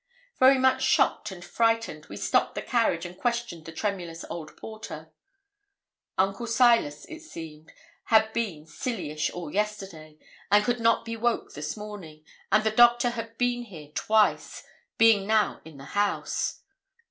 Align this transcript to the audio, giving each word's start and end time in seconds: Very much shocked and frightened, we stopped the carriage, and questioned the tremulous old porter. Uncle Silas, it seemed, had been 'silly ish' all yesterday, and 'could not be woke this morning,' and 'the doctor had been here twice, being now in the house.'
Very 0.39 0.57
much 0.57 0.81
shocked 0.81 1.29
and 1.29 1.45
frightened, 1.45 2.07
we 2.07 2.17
stopped 2.17 2.55
the 2.55 2.63
carriage, 2.63 3.05
and 3.05 3.15
questioned 3.15 3.65
the 3.65 3.71
tremulous 3.71 4.25
old 4.31 4.57
porter. 4.57 5.11
Uncle 6.17 6.47
Silas, 6.47 7.05
it 7.05 7.19
seemed, 7.21 7.71
had 8.05 8.33
been 8.33 8.65
'silly 8.65 9.11
ish' 9.11 9.29
all 9.29 9.53
yesterday, 9.53 10.17
and 10.49 10.65
'could 10.65 10.79
not 10.79 11.05
be 11.05 11.15
woke 11.15 11.53
this 11.53 11.77
morning,' 11.77 12.23
and 12.51 12.63
'the 12.63 12.71
doctor 12.71 13.11
had 13.11 13.37
been 13.37 13.61
here 13.65 13.89
twice, 13.93 14.63
being 14.97 15.27
now 15.27 15.61
in 15.65 15.77
the 15.77 15.85
house.' 15.93 16.63